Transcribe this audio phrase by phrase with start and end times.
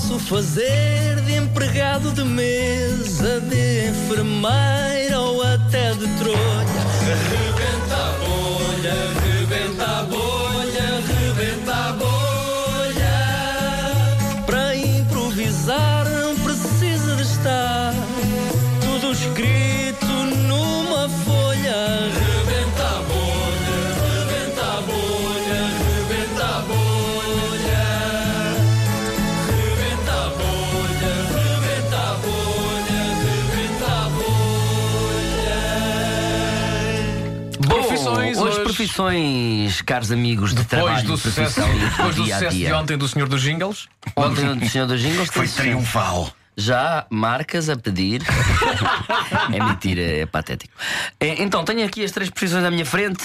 [0.00, 7.49] Posso fazer de empregado de mesa, de enfermeira ou até de trolha.
[38.80, 42.78] Profissões caros amigos de Depois trabalho, do de sucesso, depois do dia sucesso de dia.
[42.78, 43.88] ontem do Senhor dos Jingles.
[44.16, 46.32] Ontem o senhor dos Jingles Foi triunfal.
[46.56, 48.22] Já marcas a pedir.
[49.52, 50.72] é mentira, é patético.
[51.20, 53.22] É, Então, tenho aqui as três profissões à minha frente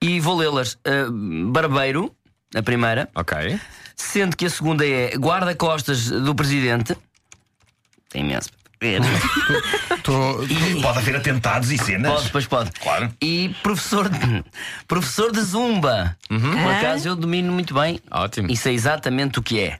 [0.00, 0.78] e vou lê-las.
[0.84, 1.08] Ah,
[1.50, 2.14] barbeiro,
[2.54, 3.58] a primeira, Ok.
[3.96, 6.96] sendo que a segunda é guarda-costas do presidente.
[8.08, 8.50] Tem imenso.
[8.82, 8.98] É,
[10.02, 10.38] Tô-
[10.82, 12.12] Pode haver atentados e cenas.
[12.12, 12.70] Pode, pois pode.
[12.72, 13.12] Claro.
[13.22, 14.44] E professor de,
[14.88, 16.16] professor de zumba.
[16.28, 18.00] Por acaso eu domino muito bem.
[18.10, 18.50] Ótimo.
[18.50, 19.78] E sei exatamente o que é.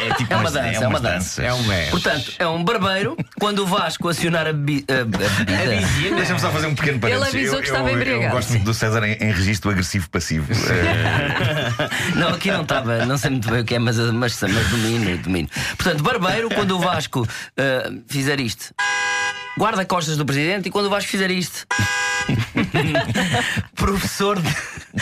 [0.00, 1.42] É tipo É uma umas- dança, é uma dança.
[1.42, 1.90] É um mês.
[1.90, 6.14] Portanto, é um barbeiro quando o Vasco acionar a, bebi- a- a bebida.
[6.16, 7.28] Deixa-me só fazer um pequeno parênteses.
[7.34, 8.24] Ele avisou Eu- que estava embriagado.
[8.24, 10.52] Eu gosto muito do César em, em registro agressivo-passivo.
[10.52, 14.68] Eh, Não, aqui não estava, não sei muito bem o que é, mas, mas, mas
[14.68, 15.48] domino, domino.
[15.76, 17.26] Portanto, barbeiro, quando o Vasco
[17.58, 18.74] ah, fizer isto,
[19.58, 21.66] guarda costas do presidente, e quando o Vasco fizer isto,
[23.74, 24.48] professor, de,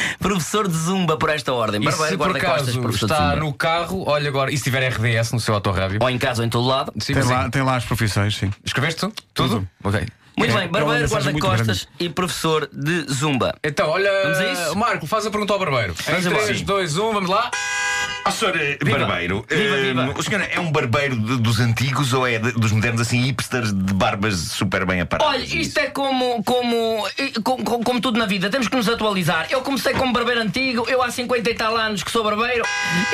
[0.18, 1.80] professor de zumba por esta ordem.
[1.80, 4.88] E Barbeiro, se por costas, acaso de está no carro, olha agora, e se tiver
[4.88, 5.98] RDS no seu autorrádio?
[6.00, 6.92] Ou em casa ou em todo lado.
[6.98, 7.28] Sim, Tem sim.
[7.32, 8.50] lá, tem lá as profissões, sim.
[8.64, 9.12] Escreveste tu?
[9.32, 9.68] Tudo?
[9.82, 10.06] Ok.
[10.36, 13.54] Muito É, bem, é barbeiro, guarda-costas e professor de zumba.
[13.62, 14.10] Então, olha?
[14.74, 15.94] Marco, faz a pergunta ao barbeiro.
[16.06, 16.44] Vamos em embora.
[16.44, 16.64] 3, Sim.
[16.64, 17.50] 2, 1, vamos lá.
[18.26, 20.14] Ó, senhor eh, barbeiro, Viva, eh, viva.
[20.16, 23.72] o senhor é um barbeiro de- dos antigos ou é de- dos modernos, assim, hipsters
[23.72, 25.34] de barbas super bem aparadas?
[25.34, 27.06] Olha, isto é como, como,
[27.42, 29.46] como, como- como tudo na vida, temos que nos atualizar.
[29.50, 32.64] Eu comecei como barbeiro antigo, eu há 50 e tal anos que sou barbeiro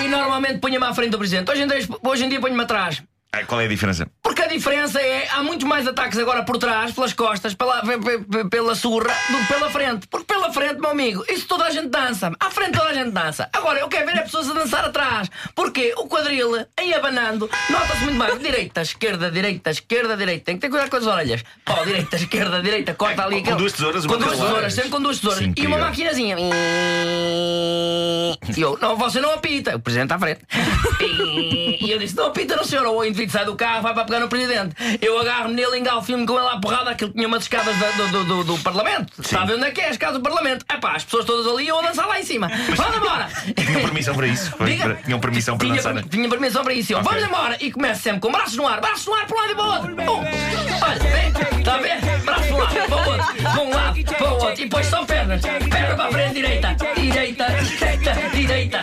[0.02, 1.50] e normalmente punha-me à frente do presidente.
[1.50, 3.02] Hoje em dia, hoje em dia ponho-me atrás.
[3.32, 4.08] Ah, qual é a diferença?
[4.24, 7.98] Porque a diferença é, há muitos mais ataques agora por trás, pelas costas, pela, pe-
[7.98, 10.08] pe- pe- pela surra, do que pela frente.
[10.08, 12.32] Porque pela frente, meu amigo, isso toda a gente dança.
[12.40, 13.48] À frente toda a gente dança.
[13.52, 15.28] Agora, eu quero ver as pessoas a dançar atrás.
[15.54, 18.38] Porque o quadril, aí abanando, nota-se muito bem.
[18.38, 20.46] Direita, esquerda, direita, esquerda, direita.
[20.46, 21.44] Tem que ter cuidado com as orelhas.
[21.84, 23.44] Direita, esquerda, direita, corta ali.
[23.44, 25.52] com duas tesouras, Com duas tesouras, sempre com duas tesouras.
[25.56, 26.36] E uma maquinazinha.
[28.56, 29.76] E eu, não, você não apita.
[29.76, 30.40] O presidente à frente.
[31.82, 32.86] E eu disse: não apita, não, senhor.
[32.86, 34.74] O indivíduo sai do carro, vai para pegar no presidente.
[35.00, 36.90] Eu agarro-me nele, engalfo-me com ele à porrada.
[36.90, 39.12] Aquilo tinha umas escadas da- do, do, do, do Parlamento.
[39.26, 40.64] Sabe onde é que é a escada do Parlamento?
[40.68, 42.48] É pá, as pessoas todas ali eu a dançar lá em cima.
[42.76, 43.28] Vamos embora.
[43.66, 44.54] Tinham permissão para isso?
[44.64, 44.94] Diga.
[45.04, 45.94] Tinham permissão para tinha, dançar?
[45.94, 46.04] né?
[46.10, 46.94] Tinha permissão para isso.
[47.02, 47.56] Vamos embora.
[47.60, 49.64] E começo sempre com braços no ar, braços no ar para um lado e para
[49.64, 49.96] o outro.
[49.96, 50.24] Bum.
[50.82, 52.00] Olha, vem, está a ver?
[52.24, 54.52] Braços para um lado, para o outro, para um lado, para o outro.
[54.52, 55.40] E depois são pernas.
[55.42, 58.79] Perna para a frente, direita, direita, direita, direita,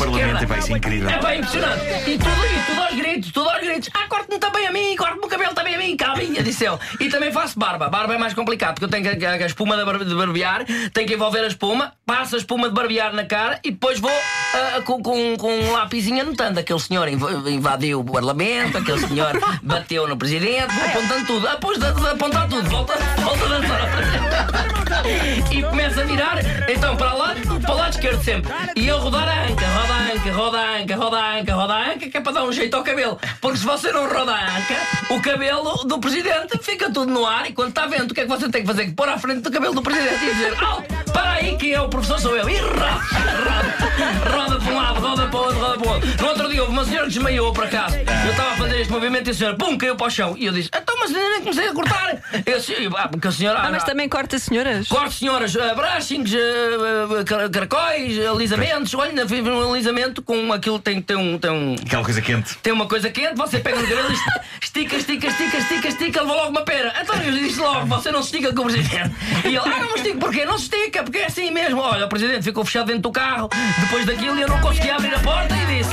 [0.00, 0.54] Parlamento, esquerda.
[0.54, 1.10] é isso é incrível.
[1.10, 1.84] É bem impressionante.
[2.10, 3.90] E tudo, e tudo aos gritos, tudo aos gritos.
[3.94, 6.78] Ah, corte-me também a mim, corte-me o cabelo também a mim, calminha, disse ele.
[7.00, 7.88] E também faço barba.
[7.88, 10.64] Barba é mais complicado, porque eu tenho que, a, a espuma de, bar- de barbear,
[10.92, 14.10] tenho que envolver a espuma, passo a espuma de barbear na cara e depois vou
[14.10, 16.58] ah, com, com, com um lápisinho anotando.
[16.60, 19.32] Aquele senhor inv- invadiu o Parlamento, aquele senhor
[19.62, 21.48] bateu no presidente, vou apontando tudo.
[21.48, 24.70] Ah, de, de apontar tudo, volta, volta a dançar.
[25.50, 26.38] E começa a virar,
[26.68, 28.52] então para lá, para o lado esquerdo sempre.
[28.76, 32.20] E eu rodar a anca, roda anca, roda anca, roda anca, roda anca, que é
[32.20, 33.18] para dar um jeito ao cabelo.
[33.40, 37.52] Porque se você não roda anca, o cabelo do presidente fica tudo no ar e
[37.52, 38.92] quando está vento, o que é que você tem que fazer?
[38.94, 41.88] Pôr à frente do cabelo do presidente e dizer: Alto, para aí, que é o
[41.88, 42.48] professor, sou eu.
[42.48, 43.00] E roda,
[43.48, 46.22] roda, roda para um lado, roda para o outro, roda para o outro.
[46.22, 47.96] No outro dia houve uma senhora que desmaiou por acaso.
[47.96, 50.34] Eu estava a fazer este movimento e a senhora, pum, caiu para o chão.
[50.38, 52.16] E eu disse: Então, mas nem comecei a cortar.
[52.46, 53.58] Eu, disse, ah, porque a senhora.
[53.60, 54.86] Ah, mas também corta senhoras.
[54.88, 58.94] Corte, senhoras, uh, brushings, uh, car- caracóis, alisamentos.
[58.94, 62.56] Olha, ainda fiz um alisamento com aquilo tem, tem, um, tem, um, Aquela coisa quente.
[62.58, 66.36] tem uma coisa quente, você pega no cabelo, est- estica, estica, estica, estica, estica, levou
[66.36, 66.92] logo uma pera.
[67.00, 69.10] Então eu disse logo, você não se estica com o presidente.
[69.44, 70.44] E ele, ah, não me estico porquê?
[70.44, 71.80] Não se estica, porque é assim mesmo.
[71.80, 73.48] Olha, o presidente ficou fechado dentro do carro,
[73.80, 75.90] depois daquilo e eu não conseguia abrir a porta e disse,